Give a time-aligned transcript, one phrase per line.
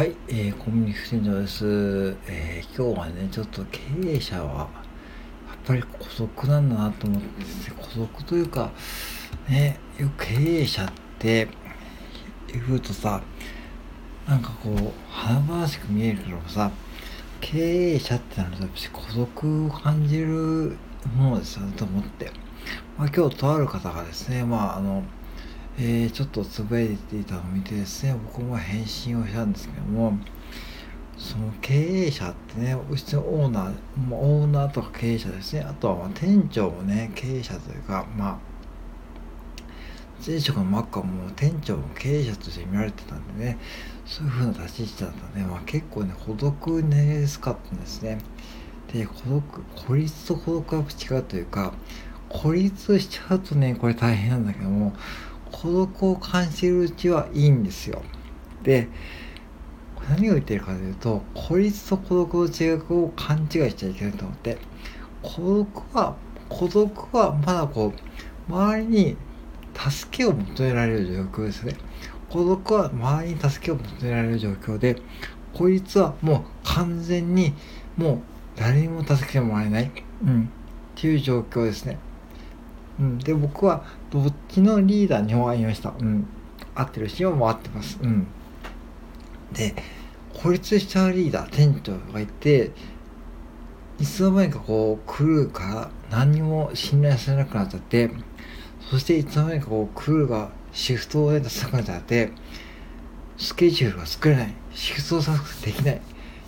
[0.00, 4.68] はい、えー、コミュニケーション長です、えー、今日はね、ちょっと経営者は、やっ
[5.62, 8.70] ぱり孤独なんだなと思って、孤独というか、
[9.46, 11.48] ね、よく経営者って
[12.46, 13.20] 言うとさ、
[14.26, 16.70] なんかこう、華々しく見えるけどさ、
[17.42, 20.78] 経営者ってなると、やっぱ孤独を感じる
[21.14, 22.32] ものですよね、と思って。
[22.96, 25.04] まあ今日とある方がですね、まああの、
[25.82, 30.12] えー、ちょっとつぶやいていたのを見てですね、僕も返信をしたんですけども、
[31.16, 38.38] その経営者ってね、うちのオーナー、オーナーとか経営者ですね、あとはまあ店長もね、経営者というか、まあ、
[40.26, 43.58] 前職のマッカもう店長も経営者として見られてたんでね、
[44.04, 48.18] そういう風な立ち位置だったんで、まあ結構ね、孤独になりやすかったんですね。
[48.92, 51.72] で、孤独、孤立と孤独は違うというか、
[52.28, 54.92] 孤立しちゃうとね、これ大変なんだけども、
[55.52, 58.02] 孤独を感じるうちはいいんですよ。
[58.62, 58.88] で、
[60.08, 64.58] 何を言ってるかというと、孤立と孤独の違いを勘違いしちゃいけないと思って、
[65.22, 66.16] 孤独は、
[66.48, 67.92] 孤独はまだこ
[68.48, 69.16] う、周りに
[69.74, 71.74] 助けを求められる状況ですね。
[72.28, 74.96] 孤独は周りに助けを求められる状況で、
[75.52, 77.54] 孤立はもう完全に
[77.96, 78.20] もう
[78.56, 79.90] 誰にも助けてもらえない、
[80.24, 80.46] うん、っ
[80.94, 81.98] ていう状況ですね。
[83.00, 86.26] うん、で僕はどっちのリーダーにも会いました、うん、
[86.74, 88.26] 合ってるしも合ってます、うん、
[89.52, 89.74] で
[90.34, 92.70] 孤立しちゃうリーダー店長がいて
[93.98, 98.10] いつの間にかこうクルーから何にも信頼されなくなっちゃって
[98.90, 102.32] そしていつの間にかこうクルーがシフトを出さなくなっちゃって
[103.40, 104.54] スケジュールが作れない。
[104.74, 106.00] シフトをさできない。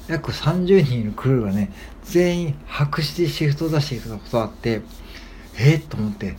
[0.08, 1.72] 約30人いるクルーがね
[2.04, 4.82] 全員白紙でシフトを出していくことがあって
[5.58, 6.34] えっと思って、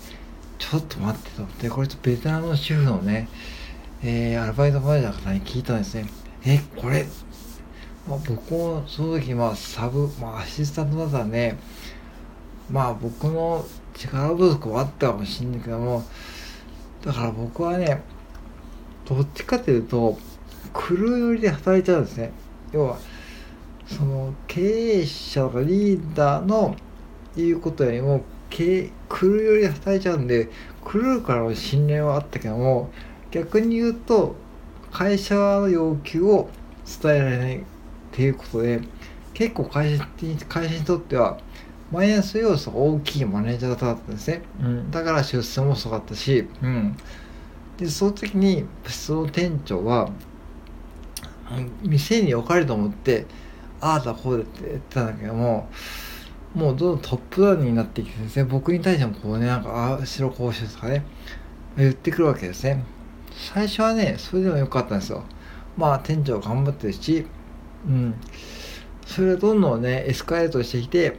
[0.57, 3.27] ちょっと待ってと思って、これとベテランの主婦のね、
[4.03, 6.07] えー、アルバイトマネージャーの方に聞いたんですね。
[6.45, 7.05] え、これ、
[8.07, 11.57] まあ、僕もその時、まあ、サブ、まあ、アシスタントだったらね、
[12.69, 16.03] まあ、僕の力不足はあったかもしれないけども、
[17.03, 18.01] だから僕はね、
[19.05, 20.17] どっちかというと、
[20.73, 22.31] クルー寄りで働いちゃうんですね。
[22.71, 22.97] 要は、
[23.85, 26.75] その経営者とかリーダーの
[27.35, 30.49] 言うことよりも経クルーより働いちゃうんで
[30.85, 32.91] クルーからの信頼はあったけども
[33.31, 34.35] 逆に言うと
[34.91, 36.49] 会社の要求を
[37.01, 37.61] 伝えられないっ
[38.11, 38.81] ていうことで
[39.33, 41.39] 結構会社に会社にとっては
[41.91, 46.95] マイナス要素が大きいマネージャーだったんですね、うん、だから出世も遅かったし、うん、
[47.77, 50.11] でその時にその店長は
[51.81, 53.25] 店に置かれると思って
[53.81, 55.69] ああだこうだって言ってたんだけども
[56.53, 61.03] もうどんどんトップダウンになってきてですね、僕に対してもこうね、なんか、ああ、白こうしてとかね、
[61.77, 62.83] 言ってくるわけですね。
[63.31, 65.23] 最初はね、それでもよかったんですよ。
[65.77, 67.25] まあ、店長頑張ってるし、
[67.87, 68.15] うん。
[69.05, 71.17] それがどんどんね、エスカレートしてきて、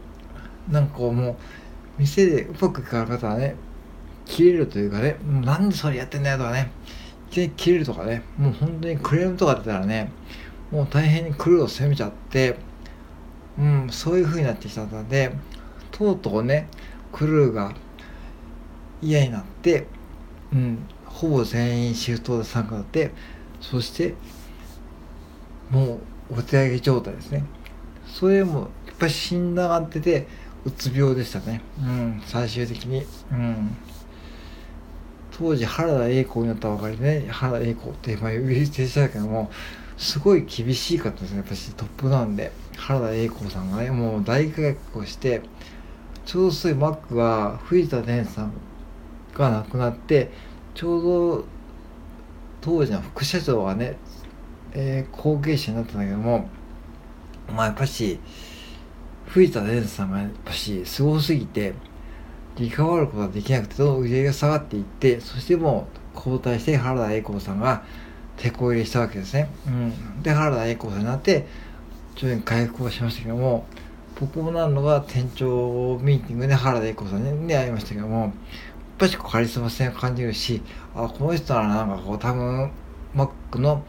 [0.70, 1.36] なんかこうもう、
[1.98, 3.56] 店でうまくいかなかったらね、
[4.24, 6.70] 切れるというかね、なんでそれやってんだよとかね、
[7.30, 10.10] いきなり切れるとかね、もう本当にクレームとか出たらね、
[10.70, 12.56] もう大変にクルーを責めちゃって、
[13.58, 15.32] うん、そういう風になってきたので、
[15.90, 16.68] とうとうね、
[17.12, 17.74] クルーが
[19.00, 19.86] 嫌になって、
[20.52, 23.12] うん、ほぼ全員シフトで参加だって、
[23.60, 24.14] そして、
[25.70, 26.00] も
[26.30, 27.44] うお手上げ状態ですね。
[28.06, 30.26] それも、やっぱり診断が出て、
[30.64, 31.60] うつ病でしたね。
[31.80, 33.04] うん、最終的に。
[33.30, 33.76] うん。
[35.36, 39.50] 当時、原田栄子になったばかりでね、原田栄子って今呼び捨てたけども、
[39.96, 41.38] すごい厳しかったですね。
[41.38, 42.52] やっぱしトップなんで。
[42.76, 45.42] 原田栄子さんがね、もう大改革をして、
[46.24, 48.52] ちょうどそういうマックが藤田伝さん
[49.34, 50.30] が亡くなって、
[50.74, 51.44] ちょうど
[52.60, 53.96] 当時の副社長がね、
[54.72, 56.48] えー、後継者になったんだけども、
[57.48, 58.18] まあやっぱし、
[59.26, 61.74] 藤田伝さんがやっぱし、すごすぎて、
[62.56, 67.84] リカバることができなくて、どんどん売り上げが下がっていって、そしてもう交代して原田栄子さんが
[68.36, 69.48] 手こ入れしたわけですね。
[69.66, 70.22] うん。
[70.22, 71.46] で、原田栄子さんになって、
[72.16, 73.66] 徐々に回復をしましたけども、
[74.20, 78.32] 僕もなるのが店長ミーティングで原田栄子さんに会いましたけども、やっ
[78.98, 80.62] ぱしカリスマ性を感じるし、
[80.94, 82.70] あ、この人ならなんかこう多分、
[83.14, 83.84] マックの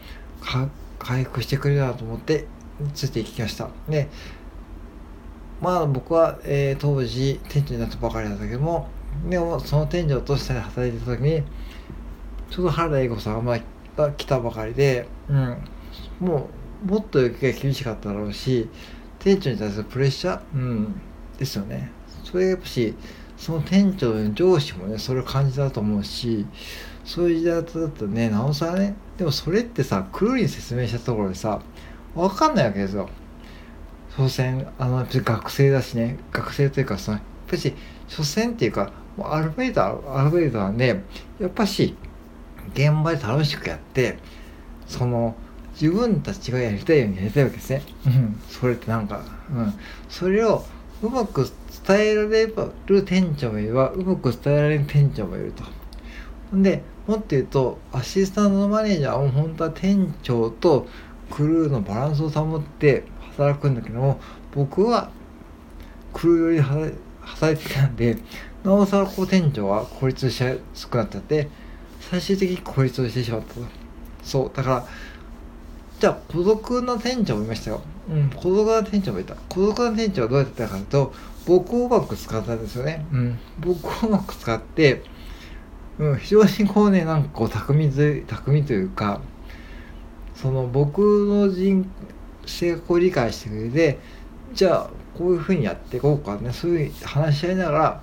[0.98, 2.46] 回復してくれるなと思って
[2.94, 3.68] ついていきました。
[3.88, 4.08] で、
[5.60, 8.88] まあ僕は、えー、当時店長になったばかりだったけども、
[9.28, 11.42] でもその店長として働いてた時に、
[12.50, 13.44] ちょうど原田栄子さん
[13.96, 15.58] が来たばかりで、うん、
[16.20, 16.48] も
[16.84, 18.68] うもっと受けが厳しかっただろうし
[19.18, 21.00] 店長に対するプレッシャー、うん、
[21.38, 21.90] ですよね。
[22.24, 22.94] それがやっぱし
[23.36, 26.46] その店長の上司もねそれを感じたと思うし
[27.04, 31.60] そういう時代だったねなおさらねでもそれってさクルーに説明したところでさ
[32.14, 33.08] わかんないわけですよ。
[34.16, 36.16] 所詮あの学生だしね。
[36.32, 37.74] 学生というかそのやっぱし
[38.08, 38.90] 所詮っていうか
[39.22, 41.02] アルバイトアルバイトなんで
[41.38, 41.94] やっぱし
[42.74, 44.18] 現場で楽しくやって
[44.86, 45.34] その
[45.80, 47.82] 自分たちがやりたいようにやりたいわけですね。
[48.06, 49.74] うん、それってなんか、うん、
[50.08, 50.64] それを
[51.02, 51.46] うまく
[51.86, 52.46] 伝えられ
[52.86, 55.64] る店長もいればうまく伝えられる店長もいると。
[56.52, 60.86] でもっと言うとアシスタントのマネージャーは本当は店長と
[61.30, 63.04] クルーのバランスを保って
[63.36, 64.20] 働くんだけども
[64.52, 65.10] 僕は
[66.14, 66.60] クルーより
[67.20, 68.16] 働いてたんで
[68.64, 71.48] なおさらこう店長は孤立しやすくなっちゃって
[72.10, 73.60] 最終的に孤立をしてしまったと。
[74.22, 74.86] そうだから
[76.00, 77.80] じゃあ孤独な店長もいましたよ。
[78.10, 78.30] うん。
[78.30, 79.34] 孤独な店長もいた。
[79.48, 81.14] 孤独な店長はどうやってたかというと
[81.46, 83.06] 僕をうまく使ったんですよね。
[83.12, 83.38] うん。
[83.58, 85.02] 僕をうまく使って
[85.98, 89.20] うん、非常にこうねなんかこう巧み巧みというか
[90.34, 91.90] その僕の人
[92.44, 93.98] 性格を理解してくれて
[94.52, 96.52] じゃあこういうふうにやっていこうかね。
[96.52, 98.02] そういう話し合いながら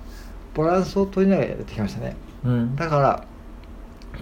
[0.54, 3.24] バランスを取りながらやってきましたね、うん、だから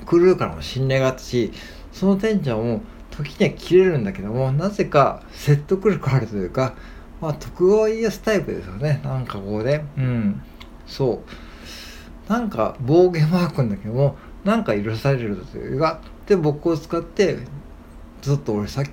[0.07, 1.53] クルーからも信頼があったし
[1.93, 6.75] その店長も時には切れるんだけどもなぜか説得力あるというか
[7.21, 9.01] まあ徳川家康タイプですよね。
[9.05, 10.43] なんかこうねうん
[10.87, 12.31] そう。
[12.31, 17.39] なんか暴言は吐くんだけどもなんか許されるというかで僕を使って
[18.23, 18.91] ずっと俺さっき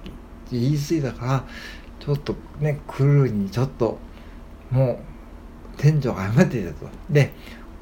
[0.51, 1.43] 言い過ぎたから
[1.99, 3.97] ちょっとねクルーにちょっと
[4.71, 4.97] もう
[5.77, 6.87] 店長が謝っていたと。
[7.09, 7.31] で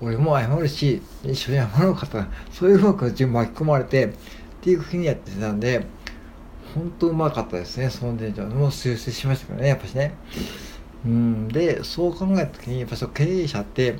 [0.01, 2.19] 俺も謝るし一緒に謝ろうかと
[2.51, 4.09] そういうふうに巻き込まれてっ
[4.61, 5.85] ていうふうにやってたんで
[6.75, 10.13] 本当うまかったですねその店長もう修正しましたけどねやっぱしね。
[11.05, 13.95] うんでそう考えた時にやっぱその経営者って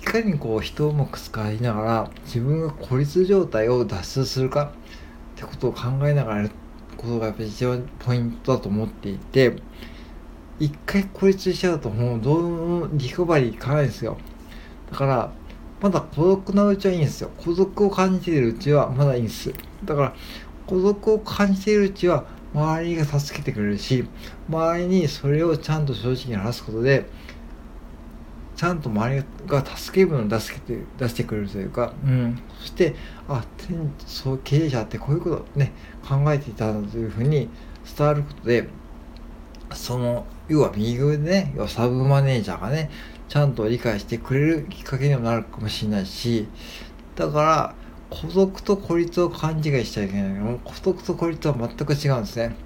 [0.00, 4.72] いかにこう人をうまく使いながら自分が孤立状態を脱出するか
[5.36, 6.50] ってことを考えながらやる
[6.96, 9.56] ことがやっぱり一番ポイントだと思っていて
[10.58, 14.16] 一回孤立しちゃうともうどうもリカバリーいかないんですよ。
[14.90, 15.32] だから
[15.80, 17.30] まだ孤独なうちはいいんですよ。
[17.38, 19.52] 孤独を感じているうちはまだいいんです。
[19.84, 20.14] だから
[20.66, 24.04] 孤独を感じているうちは周りが助けてくれるし
[24.48, 27.06] 周りにそれをちゃんと正直に話すことで
[28.56, 32.94] ちゃんと周りが助けるのを出して出してくれるというか、うん、そして
[33.28, 33.44] あ
[34.06, 35.72] そう経営者ってこういうことをね
[36.06, 37.48] 考えていたんだというふうに
[37.96, 38.68] 伝わることで
[39.72, 42.90] その要は右上でね要はサブマネージャーがね
[43.30, 46.48] ちゃんと理解してくれるきっかけにもなるかもしれないし
[47.14, 47.74] だから
[48.10, 50.34] 孤独と孤立を勘違いしちゃいけない。
[50.34, 52.56] けど孤独と孤立は全く違うんですね。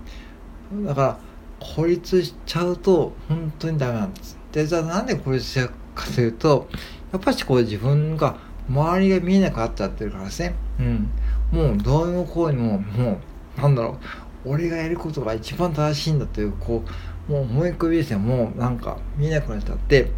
[0.86, 1.18] だから
[1.60, 4.38] 孤立しちゃうと本当にダメなんです。
[4.52, 6.66] でじゃあなんで孤立しちゃうかというと
[7.12, 10.54] やっぱしこう自分が周りが見えなくなっちゃってるからですね。
[10.80, 11.10] うん。
[11.52, 13.20] もうどういう行為もも
[13.58, 13.98] うなんだろ
[14.46, 14.48] う。
[14.48, 16.82] 俺がやることが一番正しいんだというこ
[17.28, 18.16] うもう思い込みですね。
[18.16, 20.10] もうなんか見えなくなっちゃって。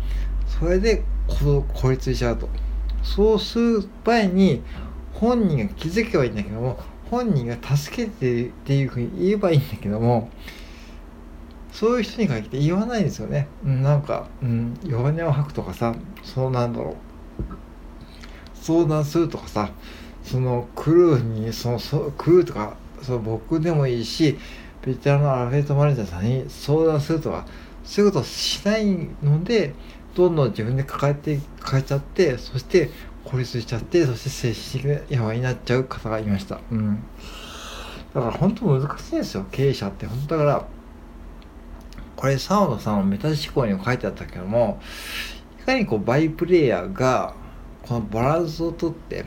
[0.47, 2.49] それで孤立しちゃうと
[3.03, 4.63] そうする前に
[5.13, 6.79] 本人が気づけばいいんだけども
[7.11, 10.31] 本人が助けてっていうふうに言えばいいんだけども
[11.77, 13.49] そういう人に限って言わないですよね。
[13.63, 16.95] うん、なんか、うん、弱音を吐くとかさ、そうなんだろう。
[18.55, 19.69] 相談するとかさ、
[20.23, 24.39] そのクルーに、その、そクルーとか、その僕でもいいし、
[24.81, 27.45] ベテランのアフェットマネージャーさんに相談するとか、
[27.85, 28.87] そういうことをしない
[29.23, 29.75] ので、
[30.17, 32.91] どんどん自分で抱えて、抱えちゃって、そして
[33.25, 36.61] 孤立しちゃって、そして精神的な病になっちゃう方がいました。
[36.73, 37.05] うん。
[38.15, 40.07] だから本当難しいんですよ、経営者って。
[40.07, 40.67] 本当だから、
[42.17, 44.81] これ澤野さんのメタ思考にも書いてあったけども
[45.61, 47.35] いかにこうバイプレイヤーが
[47.83, 49.27] このバランスをとって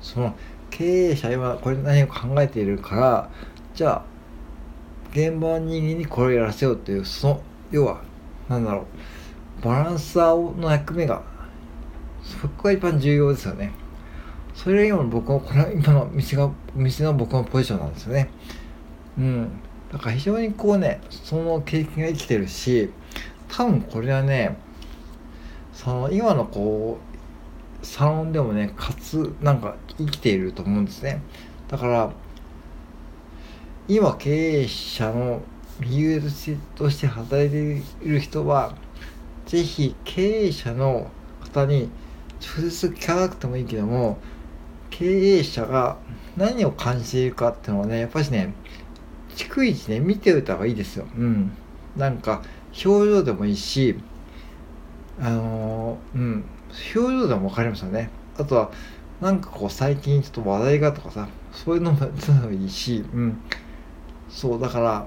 [0.00, 0.34] その
[0.70, 3.30] 経営者今これ何を考えているから
[3.74, 4.04] じゃあ
[5.12, 8.02] 現場の人間にこれをやらせようっていうその要は
[8.48, 8.84] なんだろう
[9.64, 11.22] バランサーの役目が
[12.22, 13.72] そこが一番重要ですよね。
[14.54, 18.28] それが今の僕のこれ今の店が店の僕のポジションなんですよね。
[19.18, 19.48] うん。
[19.90, 22.90] だから非常にこうねその経験が生きてるし
[23.48, 24.56] 多分これはね
[25.72, 26.98] その今のこ
[27.82, 31.22] うサロンでもねかつなんか生きていると思うんですね。
[31.68, 32.12] だから
[33.88, 35.40] 今経営者の
[35.80, 36.22] 理由
[36.74, 38.76] として働いている人は
[39.46, 41.10] ぜひ経営者の
[41.40, 41.90] 方に
[42.40, 44.18] 直接聞かなくてもいいけども
[44.90, 45.06] 経
[45.38, 45.98] 営者が
[46.36, 48.54] 何を感じているかっていうのはねやっぱりね
[49.36, 51.06] 逐一ね見ておいた方がいいですよ。
[51.16, 51.50] うん。
[51.96, 52.42] なんか
[52.84, 53.96] 表情でもいいし
[55.20, 56.44] あのー、うん。
[56.94, 58.10] 表情でも分かりますよね。
[58.36, 58.70] あとは
[59.20, 63.38] なんかこう最近ちょっと話題がとかさそういうのもいいしうん。
[64.28, 65.06] そうだから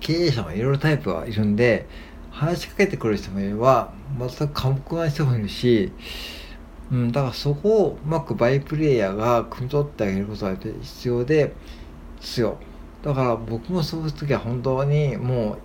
[0.00, 1.86] 経営者もいろいろタイプがいるんで
[2.38, 5.90] 話しかけてくる人もいれば全く寡黙な人もいるし、
[6.92, 11.52] うん、だからそこをうまくバイプレイヤーが汲み取ってあげることが必要で
[12.20, 12.58] すよ
[13.02, 15.58] だから僕もそういう時は本当にもう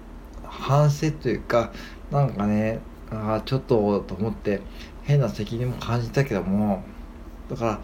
[0.44, 1.72] 反省というか
[2.10, 2.80] なんかね
[3.12, 4.62] あちょっとと思って
[5.04, 6.84] 変な責任も感じたけども
[7.50, 7.82] だから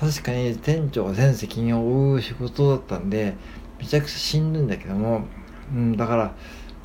[0.00, 3.34] 確かに店長が全責任を負う仕事だったんで
[3.78, 5.26] めちゃくちゃしんどいんだけども、
[5.74, 6.34] うん、だから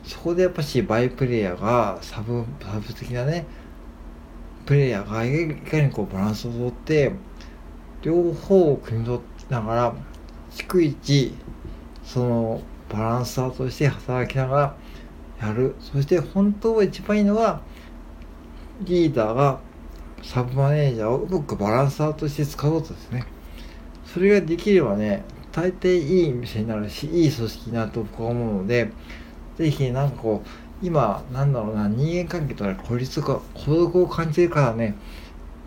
[0.04, 3.46] そこでやっぱしバイプレイヤーがサブサブ的なね
[4.66, 7.12] プレイヤーがいかにこうバランスをとって
[8.02, 9.96] 両方を組み取りながら
[10.52, 11.34] 逐一
[12.04, 14.76] そのバランサーとして働きなが
[15.40, 17.62] らやるそして本当は一番いいのは
[18.82, 19.60] リーダーが
[20.24, 23.26] サブマネージャーをうまくバランサーとして使うことですね。
[24.06, 28.92] それができればね、大抵いい店になるし、いい組織になると僕は思うので、
[29.58, 34.96] ぜひなんかこう、今、なんだろうな、人間関係とか孤立とか孤独を感じるからね、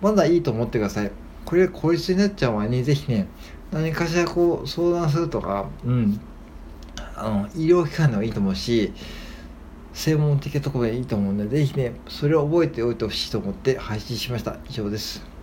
[0.00, 1.10] まだいいと思ってください。
[1.44, 3.28] これが孤立になっちゃう前に、ぜひね、
[3.72, 6.20] 何かしらこう相談するとか、うん、
[7.16, 8.92] あの、医療機関でもいいと思うし、
[9.94, 14.56] 専門的なところでいいと思うので、ぜひね、それを覚えておいてほしいと思って配信しました。
[14.68, 15.35] 以上です。